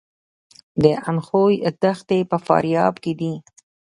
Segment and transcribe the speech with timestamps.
[0.83, 3.33] د اندخوی دښتې په فاریاب کې دي